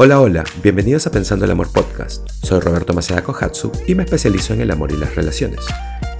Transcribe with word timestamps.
Hola, 0.00 0.20
hola, 0.20 0.44
bienvenidos 0.62 1.08
a 1.08 1.10
Pensando 1.10 1.44
el 1.44 1.50
Amor 1.50 1.72
Podcast. 1.72 2.28
Soy 2.44 2.60
Roberto 2.60 2.94
Maceda 2.94 3.24
Kohatsu 3.24 3.72
y 3.88 3.96
me 3.96 4.04
especializo 4.04 4.54
en 4.54 4.60
el 4.60 4.70
amor 4.70 4.92
y 4.92 4.96
las 4.96 5.16
relaciones. 5.16 5.66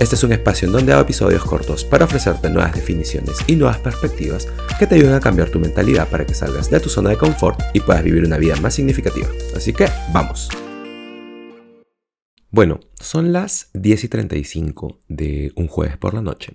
Este 0.00 0.16
es 0.16 0.24
un 0.24 0.32
espacio 0.32 0.66
en 0.66 0.72
donde 0.72 0.92
hago 0.92 1.02
episodios 1.02 1.44
cortos 1.44 1.84
para 1.84 2.06
ofrecerte 2.06 2.50
nuevas 2.50 2.74
definiciones 2.74 3.36
y 3.46 3.54
nuevas 3.54 3.78
perspectivas 3.78 4.48
que 4.80 4.88
te 4.88 4.96
ayuden 4.96 5.14
a 5.14 5.20
cambiar 5.20 5.50
tu 5.50 5.60
mentalidad 5.60 6.08
para 6.08 6.26
que 6.26 6.34
salgas 6.34 6.68
de 6.68 6.80
tu 6.80 6.88
zona 6.88 7.10
de 7.10 7.18
confort 7.18 7.60
y 7.72 7.78
puedas 7.78 8.02
vivir 8.02 8.24
una 8.24 8.36
vida 8.36 8.56
más 8.56 8.74
significativa. 8.74 9.28
Así 9.54 9.72
que, 9.72 9.86
vamos. 10.12 10.48
Bueno, 12.50 12.80
son 12.98 13.32
las 13.32 13.70
10 13.74 14.02
y 14.02 14.08
35 14.08 15.02
de 15.06 15.52
un 15.54 15.68
jueves 15.68 15.96
por 15.98 16.14
la 16.14 16.20
noche. 16.20 16.54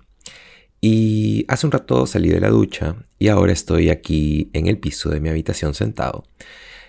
Y 0.82 1.46
hace 1.48 1.64
un 1.64 1.72
rato 1.72 2.06
salí 2.06 2.28
de 2.28 2.40
la 2.40 2.50
ducha 2.50 2.96
y 3.18 3.28
ahora 3.28 3.54
estoy 3.54 3.88
aquí 3.88 4.50
en 4.52 4.66
el 4.66 4.76
piso 4.76 5.08
de 5.08 5.20
mi 5.20 5.30
habitación 5.30 5.72
sentado 5.72 6.24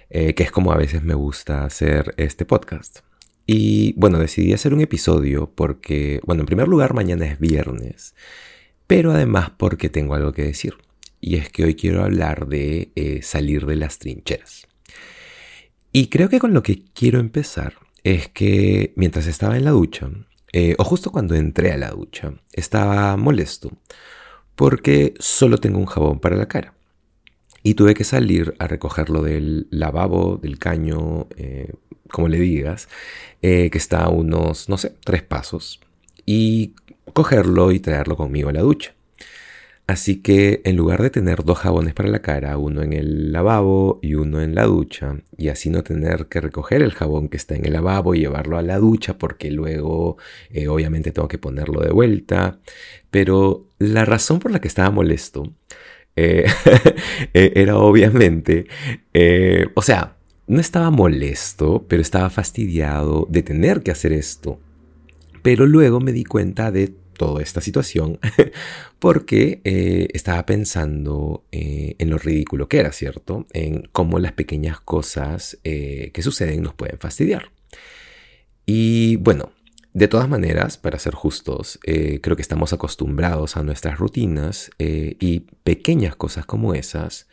eh, 0.10 0.34
que 0.34 0.44
es 0.44 0.52
como 0.52 0.72
a 0.72 0.78
veces 0.78 1.04
me 1.04 1.14
gusta 1.14 1.66
hacer 1.66 2.14
este 2.18 2.46
podcast. 2.46 3.00
Y 3.48 3.94
bueno, 3.94 4.20
decidí 4.20 4.54
hacer 4.54 4.74
un 4.74 4.82
episodio 4.82 5.52
porque, 5.54 6.20
bueno, 6.26 6.42
en 6.42 6.48
primer 6.48 6.68
lugar 6.68 6.94
mañana 6.94 7.26
es 7.26 7.40
viernes, 7.40 8.16
pero 8.88 9.12
además 9.12 9.52
porque 9.58 9.90
tengo 9.90 10.16
algo 10.16 10.34
que 10.34 10.44
decir. 10.44 10.76
Y 11.22 11.36
es 11.36 11.50
que 11.50 11.64
hoy 11.64 11.76
quiero 11.76 12.04
hablar 12.04 12.48
de 12.48 12.92
eh, 12.96 13.22
salir 13.22 13.66
de 13.66 13.76
las 13.76 14.00
trincheras. 14.00 14.68
Y 15.92 16.08
creo 16.08 16.30
que 16.30 16.40
con 16.40 16.54
lo 16.54 16.62
que 16.62 16.84
quiero 16.94 17.20
empezar 17.20 17.76
es 18.04 18.28
que 18.30 18.94
mientras 18.96 19.28
estaba 19.28 19.58
en 19.58 19.66
la 19.66 19.72
ducha, 19.72 20.10
eh, 20.54 20.76
o 20.78 20.84
justo 20.84 21.12
cuando 21.12 21.36
entré 21.36 21.72
a 21.72 21.78
la 21.78 21.90
ducha, 21.90 22.34
estaba 22.54 23.18
molesto 23.18 23.72
porque 24.56 25.14
solo 25.20 25.58
tengo 25.58 25.80
un 25.80 25.86
jabón 25.86 26.20
para 26.20 26.38
la 26.38 26.48
cara. 26.48 26.75
Y 27.66 27.74
tuve 27.74 27.96
que 27.96 28.04
salir 28.04 28.54
a 28.60 28.68
recogerlo 28.68 29.24
del 29.24 29.66
lavabo, 29.72 30.38
del 30.38 30.60
caño, 30.60 31.26
eh, 31.36 31.74
como 32.12 32.28
le 32.28 32.40
digas, 32.40 32.88
eh, 33.42 33.72
que 33.72 33.80
está 33.80 34.04
a 34.04 34.10
unos, 34.10 34.70
no 34.70 34.78
sé, 34.78 34.94
tres 35.04 35.24
pasos, 35.24 35.80
y 36.28 36.76
cogerlo 37.14 37.72
y 37.72 37.80
traerlo 37.80 38.18
conmigo 38.18 38.50
a 38.50 38.54
la 38.54 38.62
ducha. 38.62 38.94
Así 39.88 40.22
que 40.22 40.62
en 40.64 40.76
lugar 40.76 41.02
de 41.02 41.10
tener 41.10 41.44
dos 41.44 41.58
jabones 41.58 41.96
para 41.96 42.10
la 42.10 42.22
cara, 42.22 42.56
uno 42.60 42.84
en 42.84 42.94
el 42.94 43.32
lavabo 43.32 44.00
y 44.04 44.14
uno 44.14 44.42
en 44.44 44.54
la 44.54 44.66
ducha, 44.66 45.18
y 45.36 45.50
así 45.50 45.72
no 45.72 45.82
tener 45.84 46.28
que 46.28 46.42
recoger 46.42 46.84
el 46.84 46.94
jabón 46.94 47.30
que 47.30 47.38
está 47.38 47.56
en 47.56 47.66
el 47.66 47.74
lavabo 47.74 48.14
y 48.14 48.20
llevarlo 48.20 48.60
a 48.60 48.62
la 48.62 48.78
ducha 48.78 49.18
porque 49.18 49.50
luego 49.50 50.18
eh, 50.52 50.68
obviamente 50.68 51.12
tengo 51.12 51.28
que 51.28 51.40
ponerlo 51.40 51.82
de 51.82 51.92
vuelta. 51.92 52.60
Pero 53.10 53.70
la 53.80 54.06
razón 54.06 54.38
por 54.38 54.52
la 54.52 54.60
que 54.60 54.68
estaba 54.68 54.92
molesto 54.92 55.52
eh, 56.16 56.46
eh, 57.34 57.52
era 57.56 57.78
obviamente, 57.78 58.68
eh, 59.14 59.68
o 59.76 59.82
sea, 59.82 60.18
no 60.48 60.60
estaba 60.60 60.92
molesto, 60.92 61.86
pero 61.88 62.02
estaba 62.02 62.30
fastidiado 62.30 63.28
de 63.30 63.44
tener 63.44 63.82
que 63.82 63.92
hacer 63.92 64.14
esto. 64.14 64.60
Pero 65.42 65.66
luego 65.66 66.00
me 66.00 66.12
di 66.12 66.24
cuenta 66.24 66.72
de 66.72 66.92
toda 67.18 67.42
esta 67.42 67.62
situación 67.62 68.20
porque 69.00 69.62
estaba 70.14 70.46
pensando 70.46 71.46
en 71.52 72.10
lo 72.10 72.18
ridículo 72.18 72.68
que 72.68 72.80
era, 72.80 72.92
¿cierto? 72.92 73.46
En 73.54 73.88
cómo 73.92 74.20
las 74.20 74.34
pequeñas 74.34 74.80
cosas 74.82 75.58
que 75.64 76.22
suceden 76.22 76.64
nos 76.64 76.74
pueden 76.74 76.98
fastidiar. 76.98 77.52
Y 78.66 79.18
bueno, 79.18 79.52
de 79.96 80.10
todas 80.10 80.28
maneras, 80.28 80.78
para 80.78 81.00
ser 81.00 81.14
justos, 81.16 81.80
eh, 81.86 82.20
creo 82.22 82.36
que 82.36 82.42
estamos 82.42 82.74
acostumbrados 82.74 83.56
a 83.56 83.64
nuestras 83.64 83.98
rutinas 83.98 84.70
eh, 84.78 85.16
y 85.22 85.48
pequeñas 85.64 86.18
cosas 86.18 86.46
como 86.46 86.74
esas 86.74 87.30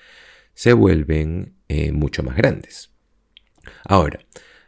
se 0.54 0.72
vuelven 0.72 1.56
eh, 1.66 1.90
mucho 1.90 2.22
más 2.22 2.36
grandes. 2.36 2.92
Ahora, 3.84 4.20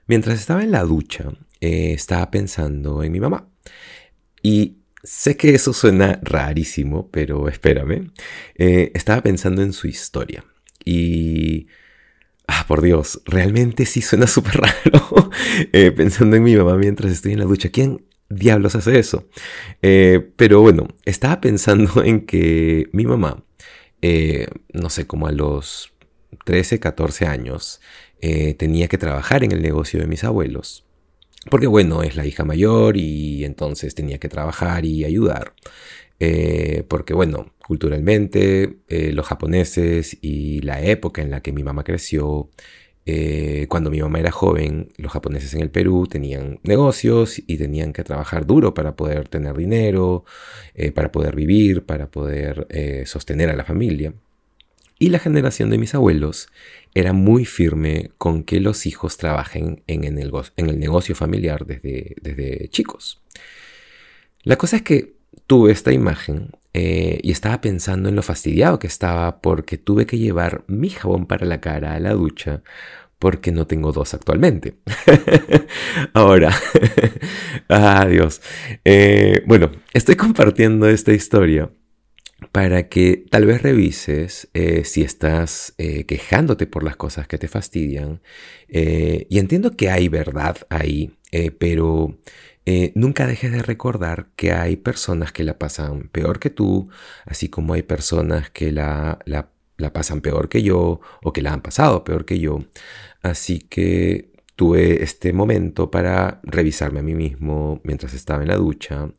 mientras 0.08 0.40
estaba 0.40 0.64
en 0.64 0.72
la 0.72 0.82
ducha, 0.82 1.30
estaba 1.60 2.32
pensando 2.32 3.04
en 3.04 3.12
mi 3.12 3.20
mamá. 3.20 3.48
Y 4.42 4.78
sé 5.04 5.36
que 5.36 5.54
eso 5.54 5.72
suena 5.72 6.18
rarísimo, 6.20 7.08
pero 7.12 7.48
espérame. 7.48 8.10
estaba 8.56 9.22
pensando 9.22 9.62
en 9.62 9.72
su 9.72 9.86
historia. 9.86 10.44
Y 10.84 11.68
Ah, 12.46 12.64
por 12.68 12.82
Dios, 12.82 13.22
realmente 13.24 13.86
sí 13.86 14.02
suena 14.02 14.26
súper 14.28 14.56
raro 14.60 15.30
eh, 15.72 15.90
pensando 15.92 16.36
en 16.36 16.42
mi 16.42 16.56
mamá 16.56 16.76
mientras 16.76 17.12
estoy 17.12 17.32
en 17.32 17.38
la 17.38 17.44
ducha. 17.46 17.70
¿Quién 17.70 18.04
diablos 18.28 18.74
hace 18.74 18.98
eso? 18.98 19.28
Eh, 19.82 20.32
pero 20.36 20.60
bueno, 20.60 20.88
estaba 21.04 21.40
pensando 21.40 22.02
en 22.04 22.26
que 22.26 22.88
mi 22.92 23.06
mamá, 23.06 23.44
eh, 24.02 24.48
no 24.72 24.90
sé, 24.90 25.06
como 25.06 25.26
a 25.26 25.32
los 25.32 25.92
13, 26.44 26.80
14 26.80 27.26
años, 27.26 27.80
tenía 28.56 28.88
que 28.88 28.96
trabajar 28.96 29.44
en 29.44 29.52
el 29.52 29.60
negocio 29.60 30.00
de 30.00 30.06
mis 30.06 30.24
abuelos. 30.24 30.86
Porque 31.50 31.66
bueno, 31.66 32.02
es 32.02 32.16
la 32.16 32.24
hija 32.24 32.42
mayor 32.42 32.96
y 32.96 33.44
entonces 33.44 33.94
tenía 33.94 34.16
que 34.18 34.30
trabajar 34.30 34.86
y 34.86 35.04
ayudar. 35.04 35.52
Eh, 36.20 36.84
porque 36.88 37.14
bueno, 37.14 37.52
culturalmente 37.66 38.78
eh, 38.88 39.12
los 39.12 39.26
japoneses 39.26 40.16
y 40.20 40.60
la 40.60 40.80
época 40.82 41.22
en 41.22 41.30
la 41.30 41.40
que 41.42 41.52
mi 41.52 41.62
mamá 41.64 41.84
creció, 41.84 42.50
eh, 43.06 43.66
cuando 43.68 43.90
mi 43.90 44.00
mamá 44.00 44.20
era 44.20 44.30
joven, 44.30 44.88
los 44.96 45.12
japoneses 45.12 45.52
en 45.54 45.60
el 45.60 45.70
Perú 45.70 46.06
tenían 46.06 46.60
negocios 46.62 47.42
y 47.46 47.58
tenían 47.58 47.92
que 47.92 48.04
trabajar 48.04 48.46
duro 48.46 48.74
para 48.74 48.96
poder 48.96 49.28
tener 49.28 49.56
dinero, 49.56 50.24
para 50.94 51.12
poder 51.12 51.36
vivir, 51.36 51.84
para 51.84 52.10
poder 52.10 52.66
sostener 53.06 53.50
a 53.50 53.56
la 53.56 53.64
familia. 53.64 54.14
Y 54.98 55.10
la 55.10 55.18
generación 55.18 55.70
de 55.70 55.78
mis 55.78 55.94
abuelos 55.94 56.48
era 56.94 57.12
muy 57.12 57.44
firme 57.44 58.12
con 58.16 58.44
que 58.44 58.60
los 58.60 58.86
hijos 58.86 59.18
trabajen 59.18 59.82
en 59.86 60.04
el, 60.04 60.78
negocio 60.78 61.14
familiar 61.14 61.66
desde 61.66 62.68
chicos. 62.70 63.20
La 64.44 64.56
cosa 64.56 64.76
es 64.76 64.82
que 64.82 65.14
tuve 65.46 65.72
esta 65.72 65.92
imagen 65.92 66.50
eh, 66.76 67.20
y 67.22 67.30
estaba 67.30 67.60
pensando 67.60 68.08
en 68.08 68.16
lo 68.16 68.22
fastidiado 68.22 68.80
que 68.80 68.88
estaba 68.88 69.40
porque 69.40 69.78
tuve 69.78 70.06
que 70.06 70.18
llevar 70.18 70.64
mi 70.66 70.90
jabón 70.90 71.26
para 71.26 71.46
la 71.46 71.60
cara 71.60 71.94
a 71.94 72.00
la 72.00 72.14
ducha 72.14 72.62
porque 73.20 73.52
no 73.52 73.66
tengo 73.66 73.92
dos 73.92 74.12
actualmente. 74.12 74.74
Ahora, 76.12 76.52
adiós. 77.68 78.42
Eh, 78.84 79.42
bueno, 79.46 79.70
estoy 79.92 80.16
compartiendo 80.16 80.88
esta 80.88 81.12
historia 81.12 81.70
para 82.50 82.88
que 82.88 83.24
tal 83.30 83.46
vez 83.46 83.62
revises 83.62 84.48
eh, 84.52 84.84
si 84.84 85.02
estás 85.02 85.74
quejándote 85.78 86.66
por 86.66 86.82
las 86.82 86.96
cosas 86.96 87.26
que 87.28 87.38
te 87.38 87.48
fastidian. 87.48 88.20
y 88.68 89.38
entiendo 89.38 89.76
que 89.76 89.90
hay 89.90 90.08
verdad 90.08 90.58
ahí, 90.68 91.12
pero 91.58 92.16
eh, 92.66 92.92
nunca 92.94 93.26
dejes 93.26 93.52
de 93.52 93.62
recordar 93.62 94.28
que 94.36 94.52
hay 94.52 94.76
personas 94.76 95.32
que 95.32 95.44
la 95.44 95.58
pasan 95.58 96.08
peor 96.08 96.38
que 96.38 96.50
tú, 96.50 96.88
así 97.26 97.48
como 97.48 97.74
hay 97.74 97.82
personas 97.82 98.50
que 98.50 98.72
la, 98.72 99.18
la, 99.26 99.50
pasan 99.92 100.22
peor 100.22 100.48
que 100.48 100.62
yo 100.62 101.00
o 101.22 101.32
que 101.32 101.42
la 101.42 101.52
han 101.52 101.60
pasado 101.60 102.04
peor 102.04 102.24
que 102.24 102.38
yo. 102.40 102.60
Así 103.22 103.60
que 103.60 104.32
tuve 104.56 105.02
este 105.02 105.32
momento 105.32 105.90
para 105.90 106.40
revisarme 106.44 107.00
a 107.00 107.02
mí 107.02 107.14
mismo 107.14 107.80
mientras 107.84 108.14
estaba 108.14 108.42
en 108.42 108.48
la 108.48 108.56
ducha. 108.56 109.10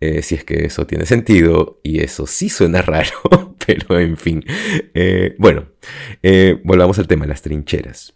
Eh, 0.00 0.22
si 0.22 0.36
es 0.36 0.44
que 0.44 0.66
eso 0.66 0.86
tiene 0.86 1.06
sentido, 1.06 1.80
y 1.82 2.00
eso 2.00 2.26
sí 2.26 2.48
suena 2.48 2.82
raro, 2.82 3.56
pero 3.66 3.98
en 3.98 4.16
fin. 4.16 4.44
Eh, 4.94 5.34
bueno, 5.38 5.66
volvamos 6.64 6.98
al 7.00 7.08
tema 7.08 7.24
de 7.24 7.30
las 7.30 7.42
trincheras. 7.42 8.14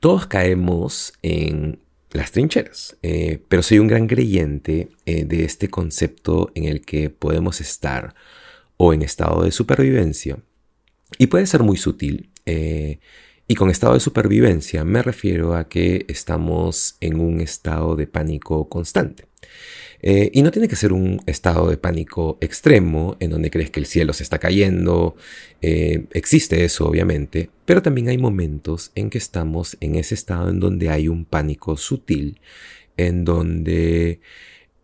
Todos 0.00 0.26
caemos 0.26 1.14
en 1.22 1.82
las 2.12 2.32
trincheras. 2.32 2.96
Eh, 3.02 3.42
pero 3.48 3.62
soy 3.62 3.78
un 3.78 3.88
gran 3.88 4.06
creyente 4.06 4.88
eh, 5.06 5.24
de 5.24 5.44
este 5.44 5.68
concepto 5.68 6.50
en 6.54 6.64
el 6.64 6.82
que 6.82 7.10
podemos 7.10 7.60
estar 7.60 8.14
o 8.76 8.92
en 8.92 9.02
estado 9.02 9.44
de 9.44 9.52
supervivencia. 9.52 10.38
Y 11.18 11.26
puede 11.26 11.46
ser 11.46 11.62
muy 11.62 11.76
sutil. 11.76 12.30
Eh, 12.46 13.00
y 13.48 13.54
con 13.54 13.70
estado 13.70 13.94
de 13.94 14.00
supervivencia 14.00 14.84
me 14.84 15.02
refiero 15.02 15.54
a 15.54 15.68
que 15.68 16.06
estamos 16.08 16.96
en 17.00 17.20
un 17.20 17.40
estado 17.40 17.96
de 17.96 18.06
pánico 18.06 18.68
constante. 18.68 19.26
Eh, 20.02 20.30
y 20.34 20.42
no 20.42 20.50
tiene 20.50 20.66
que 20.66 20.76
ser 20.76 20.92
un 20.92 21.22
estado 21.26 21.70
de 21.70 21.76
pánico 21.76 22.36
extremo 22.40 23.16
en 23.20 23.30
donde 23.30 23.50
crees 23.50 23.70
que 23.70 23.80
el 23.80 23.86
cielo 23.86 24.12
se 24.12 24.24
está 24.24 24.38
cayendo. 24.38 25.16
Eh, 25.62 26.06
existe 26.12 26.64
eso, 26.64 26.86
obviamente, 26.88 27.50
pero 27.64 27.82
también 27.82 28.08
hay 28.08 28.18
momentos 28.18 28.90
en 28.96 29.10
que 29.10 29.18
estamos 29.18 29.76
en 29.80 29.94
ese 29.94 30.14
estado 30.14 30.50
en 30.50 30.58
donde 30.58 30.90
hay 30.90 31.08
un 31.08 31.24
pánico 31.24 31.76
sutil, 31.76 32.40
en 32.96 33.24
donde 33.24 34.20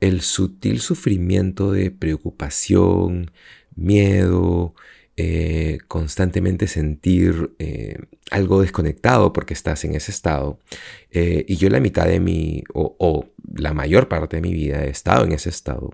el 0.00 0.20
sutil 0.20 0.81
sufrimiento 0.81 1.73
de 1.73 1.91
preocupación, 1.91 3.32
miedo, 3.75 4.75
eh, 5.20 5.81
constantemente 5.88 6.69
sentir 6.69 7.56
eh, 7.59 7.97
algo 8.31 8.61
desconectado 8.61 9.32
porque 9.32 9.53
estás 9.53 9.85
en 9.85 9.97
ese 9.97 10.12
estado. 10.12 10.61
Eh, 11.11 11.44
y 11.49 11.56
yo 11.56 11.69
la 11.70 11.81
mitad 11.81 12.06
de 12.06 12.20
mi, 12.20 12.62
o, 12.73 13.26
la 13.53 13.75
mayor 13.75 14.06
parte 14.06 14.37
de 14.37 14.43
mi 14.43 14.53
vida 14.55 14.85
he 14.85 14.91
estado 14.91 15.25
en 15.25 15.32
ese 15.32 15.49
estado. 15.49 15.91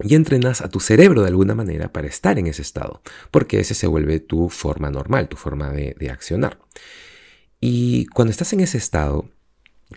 Y 0.00 0.16
entrenas 0.16 0.62
a 0.62 0.68
tu 0.68 0.80
cerebro 0.80 1.22
de 1.22 1.28
alguna 1.28 1.54
manera 1.54 1.92
para 1.92 2.08
estar 2.08 2.40
en 2.40 2.48
ese 2.48 2.62
estado, 2.62 3.02
porque 3.30 3.60
ese 3.60 3.74
se 3.74 3.86
vuelve 3.86 4.18
tu 4.18 4.48
forma 4.48 4.90
normal, 4.90 5.28
tu 5.28 5.36
forma 5.36 5.70
de, 5.70 5.94
de 5.96 6.10
accionar. 6.10 6.58
Y 7.60 8.06
cuando 8.06 8.32
estás 8.32 8.52
en 8.52 8.60
ese 8.60 8.78
estado, 8.78 9.30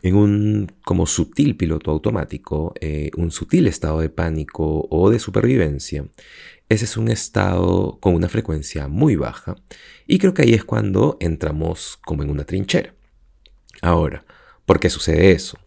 en 0.04 0.14
un 0.14 0.72
como 0.86 1.08
sutil 1.08 1.58
piloto 1.58 1.90
automático, 1.90 2.76
un 3.18 3.32
sutil 3.32 3.66
estado 3.66 4.00
de 4.02 4.10
pánico 4.10 4.88
o 4.92 5.10
de 5.10 5.18
supervivencia, 5.18 6.06
ese 6.74 6.86
es 6.86 6.98
un 6.98 7.10
estado 7.10 7.98
con 8.00 8.16
una 8.16 8.30
frecuencia 8.30 8.88
muy 8.88 9.16
baja 9.16 9.56
y 10.08 10.20
creo 10.20 10.34
que 10.34 10.44
ahí 10.44 10.54
es 10.54 10.64
cuando 10.64 11.18
entramos 11.20 11.98
como 12.06 12.24
en 12.24 12.30
una 12.30 12.44
trinchera. 12.44 12.94
Ahora, 13.82 14.26
¿por 14.66 14.80
qué 14.80 14.90
sucede 14.90 15.32
eso? 15.32 15.58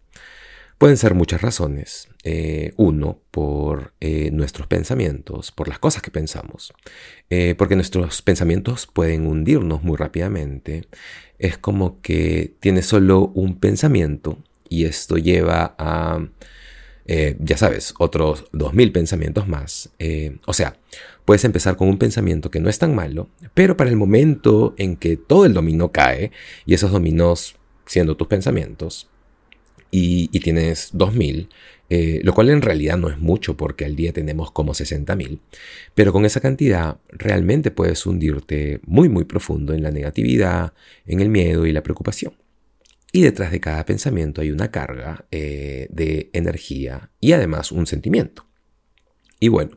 Pueden 0.77 0.97
ser 0.97 1.15
muchas 1.15 1.41
razones. 1.41 2.07
Eh, 2.23 2.73
uno, 2.77 3.19
por 3.31 3.93
eh, 3.99 4.29
nuestros 4.31 4.67
pensamientos, 4.67 5.51
por 5.51 5.67
las 5.67 5.79
cosas 5.79 6.01
que 6.03 6.11
pensamos. 6.11 6.73
porque 7.57 7.75
nuestros 7.75 8.21
pensamientos 8.21 8.87
pueden 8.87 9.25
hundirnos 9.27 9.83
muy 9.83 9.97
rápidamente 9.97 10.87
es 11.39 11.57
como 11.57 12.01
que 12.01 12.55
tienes 12.59 12.85
solo 12.85 13.31
un 13.33 13.59
pensamiento 13.59 14.37
y 14.69 14.85
esto 14.85 15.17
lleva 15.17 15.75
a, 15.77 16.27
eh, 17.07 17.37
ya 17.39 17.57
sabes, 17.57 17.93
otros 17.99 18.51
2.000 18.51 18.91
pensamientos 18.91 19.47
más. 19.47 19.89
Eh, 19.97 20.37
o 20.45 20.53
sea, 20.53 20.77
puedes 21.23 21.45
empezar 21.45 21.77
con 21.77 21.87
un 21.87 21.97
pensamiento 21.97 22.51
que 22.51 22.59
no 22.59 22.69
es 22.69 22.79
tan 22.79 22.93
malo, 22.93 23.29
pero 23.53 23.77
para 23.77 23.89
el 23.89 23.95
momento 23.95 24.75
en 24.77 24.97
que 24.97 25.15
todo 25.15 25.45
el 25.45 25.53
dominó 25.53 25.91
cae, 25.91 26.31
y 26.65 26.73
esos 26.73 26.91
dominos 26.91 27.55
siendo 27.85 28.17
tus 28.17 28.27
pensamientos, 28.27 29.09
y, 29.89 30.27
tienes 30.39 30.93
2.000, 30.93 31.47
eh, 31.89 32.19
lo 32.23 32.33
cual 32.33 32.49
en 32.49 32.61
realidad 32.61 32.97
no 32.97 33.09
es 33.09 33.17
mucho 33.17 33.55
porque 33.55 33.85
al 33.85 33.95
día 33.95 34.11
tenemos 34.11 34.51
como 34.51 34.73
60.000, 34.73 35.39
pero 35.95 36.11
con 36.11 36.25
esa 36.25 36.41
cantidad 36.41 36.97
realmente 37.09 37.71
puedes 37.71 38.05
hundirte 38.05 38.81
muy 38.85 39.07
muy 39.07 39.23
profundo 39.23 39.73
en 39.73 39.83
la 39.83 39.91
negatividad, 39.91 40.73
en 41.05 41.21
el 41.21 41.29
miedo 41.29 41.65
y 41.65 41.71
la 41.71 41.83
preocupación. 41.83 42.33
Y 43.17 43.21
detrás 43.21 43.49
de 43.49 43.59
cada 43.59 43.83
pensamiento 43.83 44.41
hay 44.41 44.51
una 44.51 44.69
carga 44.69 45.25
eh, 45.31 45.87
de 45.89 46.29
energía 46.33 47.09
y 47.19 47.31
además 47.31 47.71
un 47.71 47.87
sentimiento. 47.87 48.45
Y 49.39 49.47
bueno, 49.47 49.75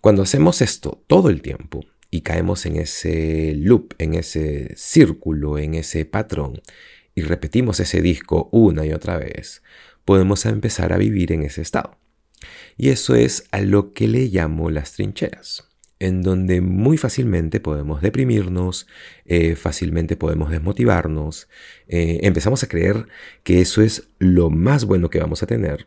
cuando 0.00 0.24
hacemos 0.24 0.60
esto 0.60 1.04
todo 1.06 1.30
el 1.30 1.42
tiempo 1.42 1.84
y 2.10 2.22
caemos 2.22 2.66
en 2.66 2.74
ese 2.74 3.54
loop, 3.54 3.94
en 3.98 4.14
ese 4.14 4.74
círculo, 4.74 5.58
en 5.58 5.74
ese 5.74 6.06
patrón, 6.06 6.60
y 7.14 7.22
repetimos 7.22 7.78
ese 7.78 8.02
disco 8.02 8.48
una 8.50 8.84
y 8.84 8.92
otra 8.92 9.16
vez, 9.16 9.62
podemos 10.04 10.44
empezar 10.44 10.92
a 10.92 10.98
vivir 10.98 11.30
en 11.30 11.44
ese 11.44 11.62
estado. 11.62 12.00
Y 12.76 12.88
eso 12.88 13.14
es 13.14 13.44
a 13.52 13.60
lo 13.60 13.92
que 13.92 14.08
le 14.08 14.26
llamo 14.26 14.70
las 14.70 14.94
trincheras, 14.94 15.68
en 15.98 16.22
donde 16.22 16.60
muy 16.60 16.98
fácilmente 16.98 17.60
podemos 17.60 18.02
deprimirnos, 18.02 18.86
eh, 19.24 19.56
fácilmente 19.56 20.16
podemos 20.16 20.50
desmotivarnos, 20.50 21.48
eh, 21.88 22.20
empezamos 22.22 22.62
a 22.62 22.68
creer 22.68 23.06
que 23.42 23.60
eso 23.60 23.82
es 23.82 24.08
lo 24.18 24.50
más 24.50 24.84
bueno 24.84 25.08
que 25.08 25.20
vamos 25.20 25.42
a 25.42 25.46
tener 25.46 25.86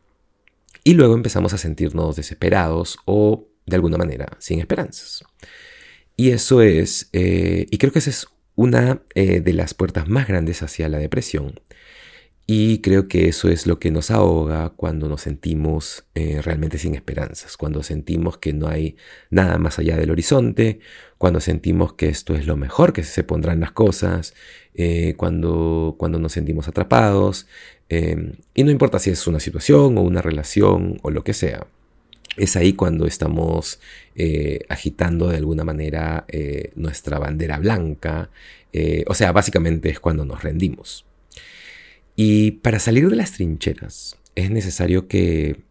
y 0.83 0.93
luego 0.93 1.13
empezamos 1.13 1.53
a 1.53 1.57
sentirnos 1.57 2.15
desesperados 2.15 2.97
o 3.05 3.47
de 3.65 3.75
alguna 3.75 3.97
manera 3.97 4.37
sin 4.39 4.59
esperanzas. 4.59 5.23
Y 6.15 6.31
eso 6.31 6.61
es, 6.61 7.09
eh, 7.13 7.67
y 7.69 7.77
creo 7.77 7.93
que 7.93 7.99
esa 7.99 8.09
es 8.09 8.27
una 8.55 9.03
de 9.15 9.53
las 9.53 9.73
puertas 9.73 10.09
más 10.09 10.27
grandes 10.27 10.63
hacia 10.63 10.89
la 10.89 10.97
depresión, 10.97 11.61
y 12.51 12.79
creo 12.79 13.07
que 13.07 13.27
eso 13.27 13.47
es 13.47 13.67
lo 13.67 13.77
que 13.77 13.91
nos 13.91 14.09
ahoga 14.09 14.71
cuando 14.71 15.07
nos 15.07 15.21
sentimos 15.21 16.05
eh, 16.15 16.41
realmente 16.41 16.79
sin 16.79 16.95
esperanzas, 16.95 17.57
cuando 17.57 17.83
sentimos 17.83 18.39
que 18.39 18.53
no 18.53 18.67
hay 18.67 18.95
nada 19.29 19.59
más 19.59 19.77
allá 19.77 19.95
del 19.97 20.09
horizonte, 20.09 20.79
cuando 21.19 21.41
sentimos 21.41 21.93
que 21.93 22.09
esto 22.09 22.33
es 22.33 22.47
lo 22.47 22.57
mejor 22.57 22.91
que 22.91 23.03
se 23.03 23.23
pondrán 23.23 23.59
las 23.59 23.71
cosas, 23.71 24.33
eh, 24.73 25.13
cuando, 25.15 25.95
cuando 25.99 26.17
nos 26.17 26.31
sentimos 26.31 26.67
atrapados. 26.67 27.45
Em, 27.87 28.33
y 28.55 28.63
no 28.63 28.71
importa 28.71 28.97
si 28.97 29.11
es 29.11 29.27
una 29.27 29.39
situación 29.39 29.99
o 29.99 30.01
una 30.01 30.23
relación 30.23 30.97
o 31.03 31.11
lo 31.11 31.23
que 31.23 31.33
sea. 31.33 31.67
Es 32.35 32.55
ahí 32.55 32.73
cuando 32.73 33.05
estamos 33.05 33.79
eh, 34.15 34.61
agitando 34.69 35.27
de 35.29 35.37
alguna 35.37 35.63
manera 35.63 36.25
nuestra 36.73 37.19
bandera 37.19 37.59
blanca. 37.59 38.31
o 39.05 39.13
sea, 39.13 39.31
básicamente 39.33 39.89
es 39.89 39.99
cuando 39.99 40.25
nos 40.25 40.41
rendimos. 40.41 41.05
Y 42.21 42.51
para 42.51 42.79
salir 42.79 43.09
de 43.09 43.15
las 43.15 43.31
trincheras 43.31 44.17
es 44.35 44.51
necesario 44.51 45.07
que, 45.07 45.61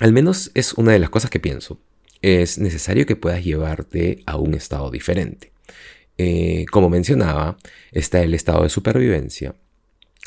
al 0.00 0.14
menos 0.14 0.50
es 0.54 0.72
una 0.72 0.92
de 0.92 0.98
las 0.98 1.10
cosas 1.10 1.28
que 1.28 1.40
pienso, 1.40 1.78
es 2.22 2.56
necesario 2.56 3.04
que 3.04 3.16
puedas 3.16 3.44
llevarte 3.44 4.22
a 4.24 4.38
un 4.38 4.54
estado 4.54 4.90
diferente. 4.90 5.52
Eh, 6.16 6.64
como 6.70 6.88
mencionaba, 6.88 7.58
está 7.92 8.22
el 8.22 8.32
estado 8.32 8.62
de 8.62 8.70
supervivencia, 8.70 9.56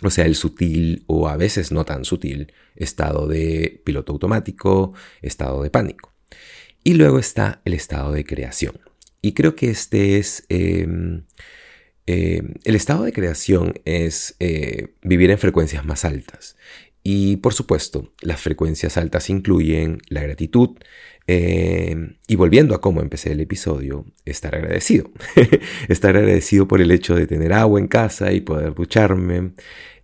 o 0.03 0.11
sea, 0.11 0.25
el 0.25 0.35
sutil 0.35 1.03
o 1.07 1.27
a 1.27 1.37
veces 1.37 1.71
no 1.71 1.85
tan 1.85 2.05
sutil 2.05 2.53
estado 2.75 3.25
de 3.25 3.81
piloto 3.83 4.11
automático, 4.11 4.93
estado 5.23 5.63
de 5.63 5.71
pánico. 5.71 6.13
Y 6.83 6.93
luego 6.93 7.17
está 7.17 7.63
el 7.65 7.73
estado 7.73 8.11
de 8.11 8.25
creación. 8.25 8.79
Y 9.23 9.31
creo 9.31 9.55
que 9.55 9.71
este 9.71 10.19
es 10.19 10.45
em, 10.49 11.23
eh, 12.07 12.41
el 12.63 12.75
estado 12.75 13.03
de 13.03 13.11
creación 13.11 13.73
es 13.83 14.35
eh, 14.39 14.93
vivir 15.03 15.29
en 15.29 15.37
frecuencias 15.37 15.85
más 15.85 16.05
altas. 16.05 16.55
Y 17.03 17.37
por 17.37 17.53
supuesto, 17.53 18.13
las 18.21 18.41
frecuencias 18.41 18.97
altas 18.97 19.29
incluyen 19.29 19.99
la 20.09 20.23
gratitud. 20.23 20.77
Eh, 21.27 22.15
y 22.27 22.35
volviendo 22.37 22.73
a 22.73 22.81
cómo 22.81 23.01
empecé 23.01 23.33
el 23.33 23.41
episodio, 23.41 24.05
estar 24.25 24.55
agradecido. 24.55 25.11
estar 25.89 26.15
agradecido 26.15 26.67
por 26.67 26.81
el 26.81 26.91
hecho 26.91 27.13
de 27.15 27.27
tener 27.27 27.51
agua 27.53 27.79
en 27.79 27.87
casa 27.87 28.31
y 28.31 28.41
poder 28.41 28.73
ducharme. 28.73 29.51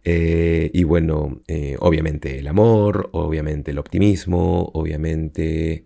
y 0.05 0.83
bueno, 0.83 1.41
obviamente 1.79 2.39
el 2.39 2.47
amor, 2.47 3.09
obviamente 3.13 3.71
el 3.71 3.79
optimismo, 3.79 4.69
obviamente 4.73 5.85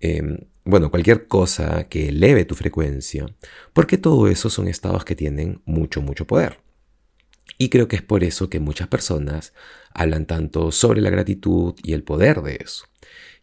em, 0.00 0.38
bueno, 0.68 0.90
cualquier 0.90 1.28
cosa 1.28 1.88
que 1.88 2.10
eleve 2.10 2.44
tu 2.44 2.54
frecuencia, 2.54 3.24
porque 3.72 3.96
todo 3.96 4.28
eso 4.28 4.50
son 4.50 4.68
estados 4.68 5.02
que 5.06 5.14
tienen 5.14 5.62
mucho, 5.64 6.02
mucho 6.02 6.26
poder. 6.26 6.58
Y 7.56 7.70
creo 7.70 7.88
que 7.88 7.96
es 7.96 8.02
por 8.02 8.22
eso 8.22 8.50
que 8.50 8.60
muchas 8.60 8.86
personas 8.86 9.54
hablan 9.94 10.26
tanto 10.26 10.70
sobre 10.70 11.00
la 11.00 11.08
gratitud 11.08 11.74
y 11.82 11.94
el 11.94 12.02
poder 12.02 12.42
de 12.42 12.58
eso. 12.62 12.84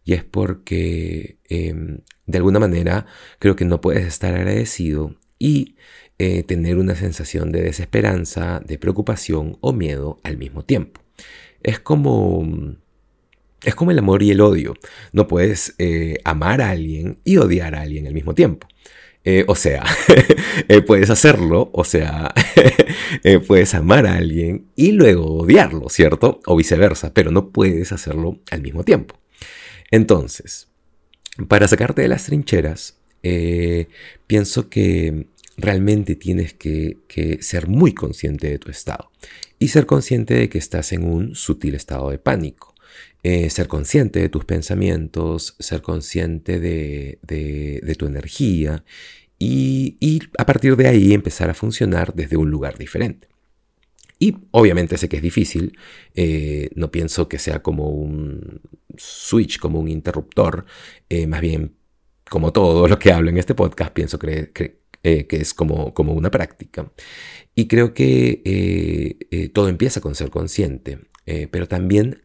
Y 0.04 0.12
es 0.12 0.22
porque, 0.22 1.38
em, 1.48 1.98
de 2.26 2.38
alguna 2.38 2.60
manera, 2.60 3.06
creo 3.40 3.56
que 3.56 3.64
no 3.64 3.80
puedes 3.80 4.06
estar 4.06 4.32
agradecido 4.32 5.16
y 5.36 5.74
eh, 6.18 6.44
tener 6.44 6.78
una 6.78 6.94
sensación 6.94 7.50
de 7.50 7.62
desesperanza, 7.62 8.60
de 8.64 8.78
preocupación 8.78 9.58
o 9.60 9.72
miedo 9.72 10.20
al 10.22 10.38
mismo 10.38 10.64
tiempo. 10.64 11.00
Es 11.64 11.80
como 11.80 12.76
es 13.62 13.74
como 13.74 13.90
el 13.90 13.98
amor 13.98 14.22
y 14.22 14.30
el 14.30 14.40
odio. 14.40 14.74
No 15.12 15.26
puedes 15.26 15.74
eh, 15.78 16.18
amar 16.24 16.60
a 16.60 16.70
alguien 16.70 17.18
y 17.24 17.38
odiar 17.38 17.74
a 17.74 17.82
alguien 17.82 18.06
al 18.06 18.14
mismo 18.14 18.34
tiempo. 18.34 18.68
Eh, 19.24 19.44
o 19.48 19.56
sea, 19.56 19.84
eh, 20.68 20.82
puedes 20.82 21.10
hacerlo, 21.10 21.70
o 21.72 21.84
sea, 21.84 22.32
puedes 23.46 23.74
amar 23.74 24.06
a 24.06 24.14
alguien 24.14 24.66
y 24.76 24.92
luego 24.92 25.38
odiarlo, 25.38 25.88
¿cierto? 25.88 26.40
O 26.46 26.56
viceversa, 26.56 27.12
pero 27.12 27.32
no 27.32 27.50
puedes 27.50 27.90
hacerlo 27.92 28.38
al 28.50 28.62
mismo 28.62 28.84
tiempo. 28.84 29.18
Entonces, 29.90 30.68
para 31.48 31.66
sacarte 31.66 32.02
de 32.02 32.08
las 32.08 32.24
trincheras, 32.24 32.98
pienso 34.28 34.68
que 34.68 35.26
realmente 35.56 36.14
tienes 36.14 36.54
que, 36.54 36.98
que 37.08 37.42
ser 37.42 37.66
muy 37.66 37.92
consciente 37.92 38.48
de 38.48 38.60
tu 38.60 38.70
estado 38.70 39.10
y 39.58 39.68
ser 39.68 39.86
consciente 39.86 40.34
de 40.34 40.48
que 40.48 40.58
estás 40.58 40.92
en 40.92 41.02
un 41.02 41.34
sutil 41.34 41.74
estado 41.74 42.10
de 42.10 42.18
pánico. 42.18 42.75
Eh, 43.28 43.50
ser 43.50 43.66
consciente 43.66 44.20
de 44.20 44.28
tus 44.28 44.44
pensamientos, 44.44 45.56
ser 45.58 45.82
consciente 45.82 46.60
de, 46.60 47.96
tu 47.98 48.06
energía 48.06 48.84
y, 49.36 50.20
a 50.38 50.46
partir 50.46 50.76
de 50.76 50.86
ahí 50.86 51.12
empezar 51.12 51.50
a 51.50 51.54
funcionar 51.54 52.14
desde 52.14 52.36
un 52.36 52.52
lugar 52.52 52.78
diferente. 52.78 53.26
Y 54.20 54.36
obviamente 54.52 54.96
sé 54.96 55.08
que 55.08 55.16
es 55.16 55.22
difícil, 55.22 55.76
eh, 56.14 56.70
no 56.76 56.92
pienso 56.92 57.28
que 57.28 57.40
sea 57.40 57.64
como 57.64 57.88
un 57.88 58.60
switch, 58.96 59.58
como 59.58 59.80
un 59.80 59.88
interruptor, 59.88 60.64
eh, 61.08 61.26
más 61.26 61.40
bien 61.40 61.74
como 62.30 62.52
todo 62.52 62.86
lo 62.86 62.96
que 62.96 63.10
hablo 63.10 63.30
en 63.30 63.38
este 63.38 63.56
podcast, 63.56 63.92
pienso 63.92 64.20
que, 64.20 64.52
es 65.02 65.52
como, 65.52 65.92
una 65.96 66.30
práctica. 66.30 66.92
Y 67.56 67.66
creo 67.66 67.92
que 67.92 69.50
todo 69.52 69.68
empieza 69.68 70.00
con 70.00 70.14
ser 70.14 70.30
consciente, 70.30 71.00
pero 71.50 71.66
también 71.66 72.22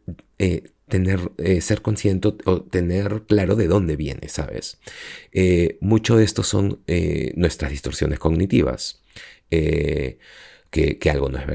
tener, 0.91 1.31
eh, 1.37 1.61
ser 1.61 1.81
consciente 1.81 2.27
o 2.45 2.61
tener 2.61 3.23
claro 3.25 3.55
de 3.55 3.67
dónde 3.67 3.95
viene, 3.95 4.27
¿sabes? 4.27 4.77
Eh, 5.31 5.77
mucho 5.79 6.17
de 6.17 6.25
esto 6.25 6.43
son 6.43 6.81
eh, 6.85 7.31
nuestras 7.35 7.71
distorsiones 7.71 8.19
cognitivas. 8.19 9.01
Que, 9.49 10.19
algo 11.11 11.27
no 11.27 11.39
es, 11.39 11.45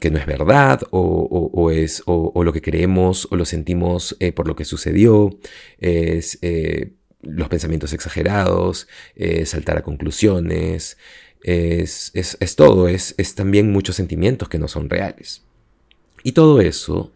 que 0.00 0.10
no 0.10 0.18
es 0.18 0.26
verdad 0.26 0.82
o, 0.90 1.70
es, 1.70 2.02
o, 2.04 2.44
lo 2.44 2.52
que 2.52 2.60
creemos 2.60 3.26
o 3.30 3.36
lo 3.36 3.46
sentimos 3.46 4.16
por 4.34 4.46
lo 4.46 4.54
que 4.54 4.66
sucedió. 4.66 5.38
Es 5.78 6.38
los 7.22 7.48
pensamientos 7.48 7.94
exagerados, 7.94 8.86
saltar 9.44 9.78
a 9.78 9.82
conclusiones, 9.82 10.98
es, 11.42 12.10
es, 12.14 12.56
todo, 12.56 12.88
es, 12.88 13.14
es, 13.16 13.34
también 13.34 13.72
muchos 13.72 13.96
sentimientos 13.96 14.50
que 14.50 14.58
no 14.58 14.68
son 14.68 14.90
reales. 14.90 15.42
Y 16.22 16.32
todo 16.32 16.60
eso 16.60 17.12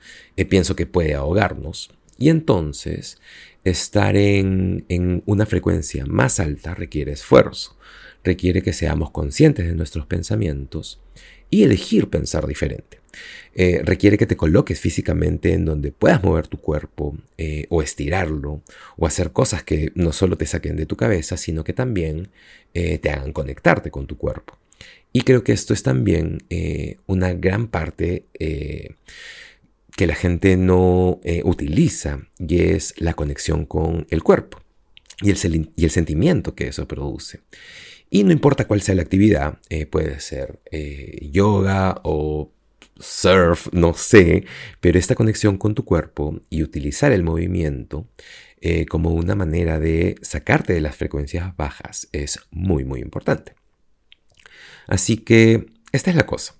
pienso 0.49 0.77
que 0.77 0.87
puede 0.87 1.15
ahogarnos. 1.15 1.91
Y 2.19 2.29
entonces 2.29 3.19
estar 3.65 4.17
en, 4.17 4.85
en 4.89 5.23
una 5.27 5.47
frecuencia 5.47 6.05
más 6.07 6.41
alta 6.41 6.75
requiere 6.75 7.13
esfuerzo, 7.13 7.77
requiere 8.25 8.63
que 8.63 8.73
seamos 8.73 9.11
conscientes 9.11 9.67
de 9.67 9.75
nuestros 9.75 10.07
pensamientos 10.07 11.01
y 11.51 11.65
elegir 11.65 12.09
pensar 12.09 12.47
diferente. 12.47 13.03
Eh, 13.55 13.83
requiere 13.85 14.17
que 14.17 14.27
te 14.27 14.39
coloques 14.39 14.81
físicamente 14.81 15.53
en 15.53 15.67
donde 15.67 15.93
puedas 15.93 16.25
mover 16.25 16.49
tu 16.49 16.59
cuerpo 16.59 17.15
eh, 17.37 17.67
o 17.69 17.83
estirarlo 17.83 18.63
o 18.97 19.07
hacer 19.07 19.33
cosas 19.33 19.63
que 19.63 19.93
no 19.95 20.13
solo 20.13 20.39
te 20.39 20.47
saquen 20.47 20.77
de 20.77 20.87
tu 20.87 20.97
cabeza, 20.97 21.37
sino 21.37 21.63
que 21.63 21.75
también 21.75 22.31
eh, 22.73 22.97
te 22.99 23.11
hagan 23.11 23.33
conectarte 23.33 23.91
con 23.91 24.07
tu 24.07 24.17
cuerpo. 24.17 24.57
Y 25.13 25.23
creo 25.23 25.45
que 25.45 25.53
esto 25.53 25.75
es 25.75 25.83
también 25.83 26.39
una 27.07 27.35
gran 27.35 27.69
parte 27.69 28.27
que 28.35 30.07
la 30.07 30.15
gente 30.15 30.57
no 30.57 31.21
utiliza 31.45 32.21
y 32.39 32.63
es 32.63 32.95
la 32.97 33.13
conexión 33.13 33.67
con 33.67 34.07
el 34.11 34.23
cuerpo 34.23 34.59
y 35.21 35.31
el, 35.31 35.91
sentimiento 35.91 36.55
que 36.55 36.69
eso 36.69 36.89
produce. 36.89 37.41
Y 38.09 38.25
no 38.25 38.33
importa 38.33 38.67
cuál 38.67 38.81
sea 38.81 38.95
la 38.95 39.03
actividad, 39.03 39.59
puede 39.91 40.19
ser 40.21 40.61
yoga 41.31 42.01
o 42.05 42.51
surf, 42.99 43.69
no 43.73 43.95
sé, 43.95 44.45
pero 44.81 44.99
esta 44.99 45.15
conexión 45.15 45.59
con 45.59 45.75
tu 45.75 45.85
cuerpo 45.85 46.41
y 46.51 46.63
utilizar 46.63 47.13
el 47.13 47.23
movimiento 47.23 48.07
eh, 48.61 48.87
como 48.87 49.11
una 49.11 49.35
manera 49.35 49.81
de 49.81 50.17
sacarte 50.23 50.73
de 50.73 50.81
las 50.81 50.97
frecuencias 50.97 51.57
bajas 51.57 52.09
es 52.13 52.39
muy, 52.51 52.85
muy 52.85 53.01
importante. 53.01 53.55
Así 54.93 55.17
que 55.17 55.73
esta 55.93 56.11
es 56.11 56.17
la 56.17 56.27
cosa. 56.27 56.55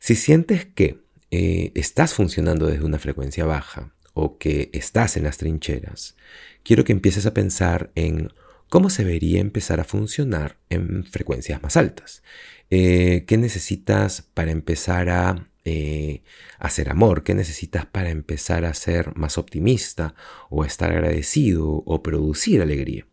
Si 0.00 0.14
sientes 0.14 0.64
que 0.64 1.02
eh, 1.30 1.70
estás 1.74 2.14
funcionando 2.14 2.66
desde 2.66 2.86
una 2.86 2.98
frecuencia 2.98 3.44
baja 3.44 3.92
o 4.14 4.38
que 4.38 4.70
estás 4.72 5.18
en 5.18 5.24
las 5.24 5.36
trincheras, 5.36 6.16
quiero 6.62 6.84
que 6.84 6.92
empieces 6.92 7.26
a 7.26 7.34
pensar 7.34 7.90
en 7.94 8.32
cómo 8.70 8.88
se 8.88 9.04
debería 9.04 9.40
empezar 9.40 9.80
a 9.80 9.84
funcionar 9.84 10.56
en 10.70 11.04
frecuencias 11.04 11.62
más 11.62 11.76
altas. 11.76 12.22
Eh, 12.70 13.24
¿Qué 13.26 13.36
necesitas 13.36 14.22
para 14.22 14.50
empezar 14.50 15.10
a 15.10 15.50
eh, 15.66 16.22
hacer 16.58 16.88
amor? 16.88 17.22
¿Qué 17.22 17.34
necesitas 17.34 17.84
para 17.84 18.08
empezar 18.08 18.64
a 18.64 18.72
ser 18.72 19.14
más 19.14 19.36
optimista 19.36 20.14
o 20.48 20.64
estar 20.64 20.90
agradecido 20.90 21.82
o 21.84 22.02
producir 22.02 22.62
alegría? 22.62 23.06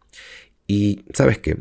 Y 0.65 1.03
sabes 1.13 1.39
qué, 1.39 1.57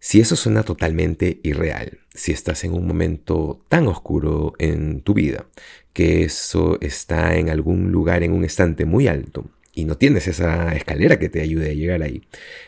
si 0.00 0.20
eso 0.20 0.36
suena 0.36 0.62
totalmente 0.62 1.40
irreal, 1.42 2.00
si 2.14 2.32
estás 2.32 2.64
en 2.64 2.72
un 2.72 2.86
momento 2.86 3.64
tan 3.68 3.86
oscuro 3.88 4.54
en 4.58 5.00
tu 5.02 5.14
vida, 5.14 5.46
que 5.92 6.24
eso 6.24 6.78
está 6.80 7.36
en 7.36 7.50
algún 7.50 7.90
lugar, 7.90 8.22
en 8.22 8.32
un 8.32 8.44
estante 8.44 8.84
muy 8.84 9.08
alto, 9.08 9.50
y 9.72 9.84
no 9.84 9.96
tienes 9.96 10.26
esa 10.28 10.74
escalera 10.74 11.18
que 11.18 11.28
te 11.28 11.40
ayude 11.40 11.70
a 11.70 11.74
llegar 11.74 12.02
ahí, 12.02 12.22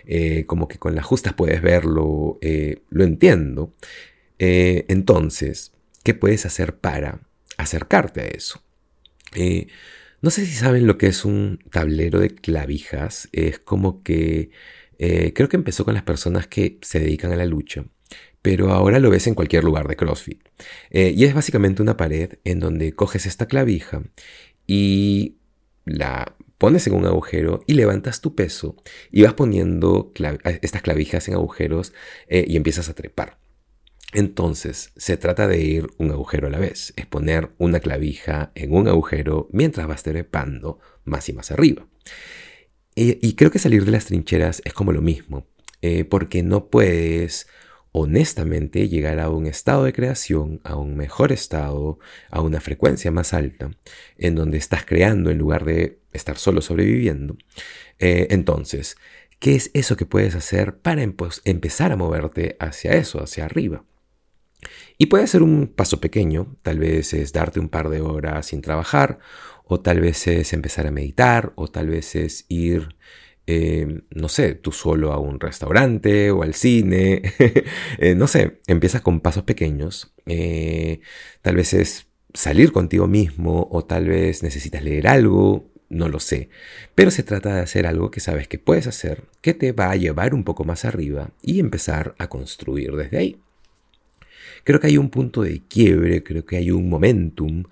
eh, 0.07 0.45
como 0.47 0.69
que 0.69 0.79
con 0.79 0.95
las 0.95 1.05
justas 1.05 1.35
puedes 1.35 1.63
verlo, 1.63 2.39
eh, 2.41 2.83
lo 2.91 3.05
entiendo, 3.05 3.75
entonces 4.39 5.73
¿Qué 6.03 6.15
puedes 6.15 6.47
hacer 6.47 6.77
para 6.77 7.21
acercarte 7.59 8.23
a 8.23 8.27
eso? 8.27 8.63
Eh, 9.35 9.67
no 10.23 10.31
sé 10.31 10.47
si 10.47 10.53
saben 10.53 10.87
lo 10.87 10.97
que 10.99 11.09
es 11.09 11.25
un 11.25 11.59
tablero 11.71 12.21
de 12.21 12.31
clavijas. 12.31 13.29
Es 13.33 13.59
como 13.59 14.03
que 14.03 14.51
eh, 15.03 15.33
creo 15.35 15.49
que 15.49 15.57
empezó 15.57 15.85
con 15.87 15.95
las 15.95 16.03
personas 16.03 16.47
que 16.47 16.79
se 16.83 17.01
dedican 17.01 17.33
a 17.33 17.37
la 17.37 17.47
lucha, 17.47 17.87
pero 18.43 18.71
ahora 18.71 18.99
lo 18.99 19.09
ves 19.09 19.27
en 19.27 19.35
cualquier 19.35 19.65
lugar 19.65 19.89
de 19.89 19.97
CrossFit. 19.97 20.43
Eh, 20.91 21.15
y 21.17 21.25
es 21.25 21.33
básicamente 21.33 21.81
una 21.81 21.97
pared 21.97 22.35
en 22.45 22.61
donde 22.61 22.93
coges 22.93 23.25
esta 23.25 23.47
clavija 23.47 24.03
y 24.67 25.39
la 25.87 26.37
pones 26.59 26.87
en 26.87 26.93
un 26.93 27.07
agujero 27.07 27.65
y 27.67 27.73
levantas 27.73 28.21
tu 28.21 28.35
peso 28.35 28.77
y 29.11 29.23
vas 29.23 29.33
poniendo 29.33 30.13
estas 30.45 30.83
clavijas 30.83 31.27
en 31.29 31.35
agujeros 31.35 31.95
y 32.29 32.55
empiezas 32.57 32.91
a 32.91 32.95
trepar. 32.95 33.39
Entonces, 34.13 34.93
se 34.97 35.17
trata 35.17 35.47
de 35.47 35.61
ir 35.61 35.87
un 35.99 36.11
agujero 36.11 36.49
a 36.49 36.51
la 36.51 36.59
vez, 36.59 36.93
es 36.97 37.07
poner 37.07 37.51
una 37.59 37.79
clavija 37.81 38.51
en 38.55 38.75
un 38.75 38.89
agujero 38.89 39.49
mientras 39.53 39.87
vas 39.87 40.03
trepando 40.03 40.81
más 41.05 41.29
y 41.29 41.33
más 41.33 41.51
arriba. 41.53 41.87
Y, 43.03 43.33
creo 43.33 43.51
que 43.51 43.59
salir 43.59 43.87
de 43.87 43.93
las 43.93 44.05
trincheras 44.05 44.61
es 44.67 44.75
como 44.75 44.93
lo 44.93 45.01
mismo, 45.01 45.47
eh, 45.81 46.05
porque 46.05 46.43
no 46.43 46.67
puedes 46.67 47.49
honestamente 47.93 48.91
llegar 48.91 49.21
a 49.21 49.31
un 49.31 49.47
estado 49.47 49.85
de 49.85 49.95
creación, 49.95 50.61
a 50.65 50.77
un 50.77 50.99
mejor 50.99 51.33
estado, 51.33 51.99
a 52.31 52.43
una 52.43 52.61
frecuencia 52.61 53.11
más 53.11 53.33
alta, 53.33 53.71
en 54.19 54.35
donde 54.35 54.59
estás 54.59 54.85
creando 54.85 55.31
en 55.31 55.39
lugar 55.39 55.65
de 55.65 55.99
estar 56.13 56.37
solo 56.37 56.61
sobreviviendo. 56.61 57.39
Eh, 57.99 58.27
entonces, 58.33 58.99
¿qué 59.39 59.55
es 59.55 59.71
eso 59.73 59.97
que 59.97 60.05
puedes 60.05 60.35
hacer 60.35 60.77
para 60.77 61.03
empezar 61.03 61.93
a 61.93 61.97
moverte 61.97 62.59
hacia 62.61 62.93
eso, 62.93 63.23
hacia 63.23 63.47
arriba? 63.47 63.83
Y 64.99 65.07
puede 65.07 65.27
ser 65.27 65.43
un 65.43 65.69
paso 65.69 66.03
pequeño, 66.03 66.55
tal 66.61 66.79
vez 66.79 67.15
es 67.15 67.33
darte 67.33 67.61
un 67.61 67.71
par 67.71 67.89
de 67.89 68.03
horas 68.03 68.45
sin 68.45 68.61
trabajar, 68.61 69.21
o 69.71 69.81
tal 69.81 70.01
vez 70.01 70.27
es 70.27 70.53
empezar 70.53 70.89
a 70.89 70.91
meditar, 70.91 71.53
o 71.55 71.69
tal 71.69 71.87
vez 71.91 72.17
es 72.17 72.45
ir, 72.49 72.97
eh, 73.47 74.03
no 74.11 74.29
sé, 74.29 74.57
tú 74.57 74.73
solo 74.73 75.13
a 75.13 75.19
un 75.19 75.39
restaurante 75.39 76.33
o 76.33 76.43
al 76.43 76.55
cine, 76.55 77.23
eh, 77.99 78.17
no 78.17 78.27
sé, 78.27 78.61
empiezas 78.67 79.01
con 79.01 79.21
pasos 79.21 79.45
pequeños, 79.45 80.13
eh, 80.27 81.01
tal 81.41 81.55
vez 81.55 81.73
es 81.73 82.09
salir 82.35 82.73
contigo 82.73 83.07
mismo, 83.07 83.69
o 83.71 83.85
tal 83.85 84.09
vez 84.09 84.43
necesitas 84.43 84.83
leer 84.83 85.07
algo, 85.07 85.71
no 85.89 86.09
lo 86.09 86.19
sé, 86.19 86.49
pero 86.97 87.13
se 87.13 87.23
trata 87.23 87.55
de 87.55 87.61
hacer 87.61 87.87
algo 87.87 88.11
que 88.11 88.19
sabes 88.19 88.49
que 88.49 88.59
puedes 88.59 88.89
hacer, 88.89 89.23
que 89.41 89.55
te 89.55 89.71
va 89.71 89.93
a 89.93 89.97
llevar 89.97 90.35
un 90.35 90.43
poco 90.43 90.65
más 90.65 90.85
arriba 90.85 91.31
y 91.43 91.61
empezar 91.61 92.17
a 92.19 92.29
construir 92.29 92.97
desde 92.97 93.19
ahí. 93.19 93.41
Creo 94.65 94.81
que 94.81 94.89
hay 94.89 94.99
un 94.99 95.11
punto 95.11 95.43
de 95.43 95.63
quiebre, 95.67 96.23
creo 96.23 96.45
que 96.45 96.57
hay 96.57 96.71
un 96.71 96.89
momentum 96.89 97.65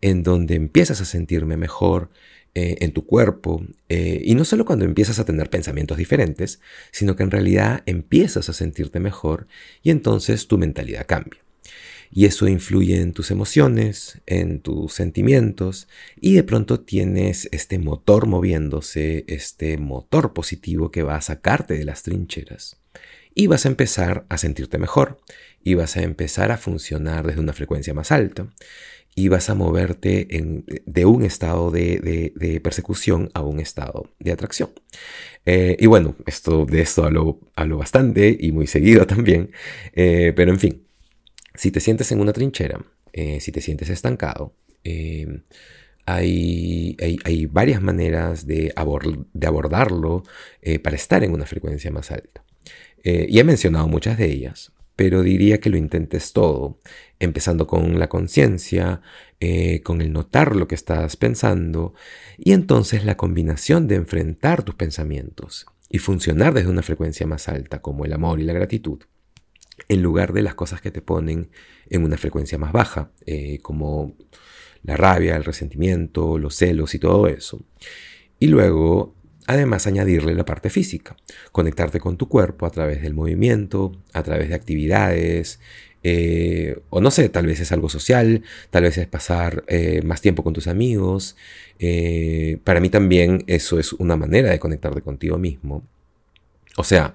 en 0.00 0.22
donde 0.22 0.54
empiezas 0.54 1.00
a 1.00 1.04
sentirme 1.04 1.56
mejor 1.56 2.10
eh, 2.54 2.76
en 2.80 2.92
tu 2.92 3.06
cuerpo, 3.06 3.64
eh, 3.88 4.20
y 4.22 4.34
no 4.34 4.44
solo 4.44 4.66
cuando 4.66 4.84
empiezas 4.84 5.18
a 5.18 5.24
tener 5.24 5.48
pensamientos 5.48 5.96
diferentes, 5.96 6.60
sino 6.90 7.16
que 7.16 7.22
en 7.22 7.30
realidad 7.30 7.82
empiezas 7.86 8.50
a 8.50 8.52
sentirte 8.52 9.00
mejor 9.00 9.46
y 9.82 9.90
entonces 9.90 10.48
tu 10.48 10.58
mentalidad 10.58 11.06
cambia. 11.06 11.40
Y 12.10 12.26
eso 12.26 12.46
influye 12.46 13.00
en 13.00 13.14
tus 13.14 13.30
emociones, 13.30 14.20
en 14.26 14.60
tus 14.60 14.92
sentimientos, 14.92 15.88
y 16.20 16.34
de 16.34 16.42
pronto 16.42 16.80
tienes 16.80 17.48
este 17.52 17.78
motor 17.78 18.26
moviéndose, 18.26 19.24
este 19.28 19.78
motor 19.78 20.34
positivo 20.34 20.90
que 20.90 21.02
va 21.02 21.16
a 21.16 21.22
sacarte 21.22 21.78
de 21.78 21.86
las 21.86 22.02
trincheras. 22.02 22.81
Y 23.34 23.46
vas 23.46 23.66
a 23.66 23.68
empezar 23.68 24.26
a 24.28 24.38
sentirte 24.38 24.78
mejor 24.78 25.20
y 25.64 25.74
vas 25.74 25.96
a 25.96 26.02
empezar 26.02 26.50
a 26.50 26.58
funcionar 26.58 27.26
desde 27.26 27.40
una 27.40 27.52
frecuencia 27.52 27.94
más 27.94 28.12
alta 28.12 28.48
y 29.14 29.28
vas 29.28 29.50
a 29.50 29.54
moverte 29.54 30.26
de 30.86 31.04
un 31.04 31.22
estado 31.22 31.70
de, 31.70 32.60
persecución 32.62 33.30
a 33.34 33.42
un 33.42 33.60
estado 33.60 34.08
de 34.18 34.32
atracción. 34.32 34.70
Eh, 35.44 35.76
y 35.78 35.86
bueno, 35.86 36.16
esto, 36.26 36.64
de 36.64 36.80
esto 36.80 37.04
hablo, 37.04 37.38
bastante 37.76 38.36
y 38.38 38.52
muy 38.52 38.66
seguido 38.66 39.06
también, 39.06 39.50
eh, 39.92 40.32
pero 40.34 40.52
en 40.52 40.58
fin, 40.58 40.86
si 41.54 41.70
te 41.70 41.80
sientes 41.80 42.10
en 42.12 42.20
una 42.20 42.32
trinchera, 42.32 42.84
eh, 43.12 43.40
si 43.40 43.52
te 43.52 43.60
sientes 43.60 43.90
estancado, 43.90 44.54
hay, 46.04 46.96
hay, 46.98 47.46
varias 47.46 47.80
maneras 47.82 48.46
de, 48.46 48.74
de 49.32 49.46
abordarlo 49.46 50.24
para 50.82 50.96
estar 50.96 51.22
en 51.22 51.32
una 51.32 51.46
frecuencia 51.46 51.90
más 51.92 52.10
alta. 52.10 52.42
Y 53.04 53.38
he 53.38 53.44
mencionado 53.44 53.88
muchas 53.88 54.18
de 54.18 54.30
ellas, 54.30 54.72
pero 54.96 55.22
diría 55.22 55.58
que 55.58 55.70
lo 55.70 55.76
intentes 55.76 56.32
todo, 56.32 56.78
empezando 57.18 57.66
con 57.66 57.98
la 57.98 58.08
conciencia, 58.08 59.00
eh, 59.40 59.80
con 59.82 60.00
el 60.00 60.12
notar 60.12 60.54
lo 60.54 60.68
que 60.68 60.74
estás 60.74 61.16
pensando, 61.16 61.94
y 62.38 62.52
entonces 62.52 63.04
la 63.04 63.16
combinación 63.16 63.88
de 63.88 63.96
enfrentar 63.96 64.62
tus 64.62 64.74
pensamientos 64.74 65.66
y 65.88 65.98
funcionar 65.98 66.54
desde 66.54 66.70
una 66.70 66.82
frecuencia 66.82 67.26
más 67.26 67.48
alta, 67.48 67.80
como 67.80 68.04
el 68.04 68.12
amor 68.12 68.40
y 68.40 68.44
la 68.44 68.52
gratitud, 68.52 69.02
en 69.88 70.02
lugar 70.02 70.32
de 70.32 70.42
las 70.42 70.54
cosas 70.54 70.80
que 70.80 70.90
te 70.90 71.02
ponen 71.02 71.50
en 71.88 72.04
una 72.04 72.16
frecuencia 72.16 72.58
más 72.58 72.72
baja, 72.72 73.10
eh, 73.26 73.58
como 73.62 74.14
la 74.82 74.96
rabia, 74.96 75.36
el 75.36 75.44
resentimiento, 75.44 76.38
los 76.38 76.56
celos 76.56 76.94
y 76.94 76.98
todo 76.98 77.28
eso. 77.28 77.64
Y 78.38 78.48
luego 78.48 79.14
Además, 79.46 79.86
añadirle 79.86 80.34
la 80.34 80.44
parte 80.44 80.70
física, 80.70 81.16
conectarte 81.50 81.98
con 82.00 82.16
tu 82.16 82.28
cuerpo 82.28 82.66
a 82.66 82.70
través 82.70 83.02
del 83.02 83.14
movimiento, 83.14 83.92
a 84.12 84.22
través 84.22 84.48
de 84.48 84.54
actividades, 84.54 85.58
eh, 86.04 86.80
o 86.90 87.00
no 87.00 87.10
sé, 87.10 87.28
tal 87.28 87.46
vez 87.46 87.60
es 87.60 87.72
algo 87.72 87.88
social, 87.88 88.42
tal 88.70 88.84
vez 88.84 88.98
es 88.98 89.06
pasar 89.06 89.64
eh, 89.68 90.02
más 90.02 90.20
tiempo 90.20 90.42
con 90.42 90.52
tus 90.52 90.66
amigos. 90.66 91.36
Eh, 91.78 92.58
para 92.64 92.80
mí 92.80 92.90
también 92.90 93.44
eso 93.46 93.78
es 93.78 93.92
una 93.94 94.16
manera 94.16 94.50
de 94.50 94.58
conectarte 94.58 95.02
contigo 95.02 95.38
mismo. 95.38 95.86
O 96.76 96.84
sea, 96.84 97.14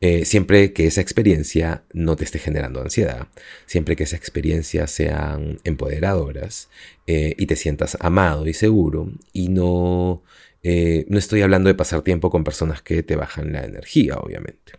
eh, 0.00 0.24
siempre 0.24 0.72
que 0.72 0.86
esa 0.86 1.00
experiencia 1.00 1.84
no 1.92 2.14
te 2.16 2.24
esté 2.24 2.38
generando 2.38 2.80
ansiedad, 2.80 3.28
siempre 3.66 3.96
que 3.96 4.04
esa 4.04 4.16
experiencia 4.16 4.86
sean 4.86 5.60
empoderadoras 5.64 6.68
eh, 7.06 7.34
y 7.38 7.46
te 7.46 7.56
sientas 7.56 7.96
amado 8.00 8.46
y 8.46 8.52
seguro 8.52 9.10
y 9.32 9.48
no, 9.48 10.22
eh, 10.62 11.06
no 11.08 11.18
estoy 11.18 11.42
hablando 11.42 11.68
de 11.68 11.74
pasar 11.74 12.02
tiempo 12.02 12.30
con 12.30 12.44
personas 12.44 12.82
que 12.82 13.02
te 13.02 13.16
bajan 13.16 13.52
la 13.52 13.64
energía, 13.64 14.16
obviamente. 14.18 14.72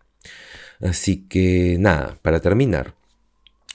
Así 0.80 1.28
que 1.28 1.78
nada, 1.80 2.20
para 2.22 2.40
terminar, 2.40 2.94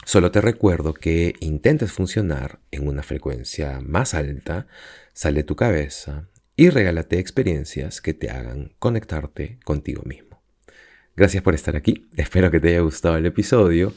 solo 0.05 0.31
te 0.31 0.41
recuerdo 0.41 0.95
que 0.95 1.35
intentes 1.41 1.93
funcionar 1.93 2.61
en 2.71 2.87
una 2.89 3.03
frecuencia 3.03 3.81
más 3.81 4.15
alta, 4.15 4.67
sale 5.13 5.43
tu 5.45 5.57
cabeza 5.57 6.29
y 6.57 6.71
regálate 6.71 7.19
experiencias 7.19 8.01
que 8.01 8.15
te 8.15 8.31
hagan 8.31 8.75
conectarte 8.79 9.59
contigo 9.65 10.03
mismo. 10.05 10.34
Gracias 11.17 11.43
por 11.43 11.55
estar 11.55 11.77
aquí. 11.77 12.09
Espero 12.17 12.51
que 12.51 12.61
te 12.61 12.69
haya 12.69 12.81
gustado 12.81 13.17
el 13.17 13.27
episodio. 13.27 13.93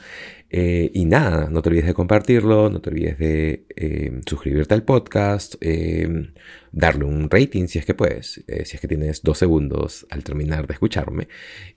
Eh, 0.50 0.92
y 0.94 1.06
nada, 1.06 1.50
no 1.50 1.62
te 1.62 1.70
olvides 1.70 1.88
de 1.88 1.94
compartirlo, 1.94 2.70
no 2.70 2.80
te 2.80 2.90
olvides 2.90 3.18
de 3.18 3.66
eh, 3.76 4.22
suscribirte 4.26 4.74
al 4.74 4.84
podcast, 4.84 5.56
eh, 5.60 6.32
darle 6.72 7.04
un 7.04 7.30
rating 7.30 7.68
si 7.68 7.80
es 7.80 7.86
que 7.86 7.94
puedes, 7.94 8.44
si 8.64 8.76
es 8.76 8.80
que 8.80 8.88
tienes 8.88 9.24
dos 9.24 9.40
segundos 9.40 10.08
al 10.10 10.24
terminar 10.24 10.68
de 10.68 10.74
escucharme. 10.74 11.28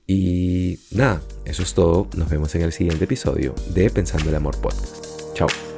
Y 0.07 0.79
nada, 0.93 1.23
eso 1.45 1.63
es 1.63 1.75
todo. 1.75 2.09
Nos 2.17 2.31
vemos 2.31 2.55
en 2.55 2.63
el 2.63 2.73
siguiente 2.73 3.05
episodio 3.05 3.55
de 3.75 3.91
Pensando 3.91 4.29
el 4.29 4.37
Amor 4.37 4.61
Podcast. 4.61 5.35
Chao. 5.35 5.70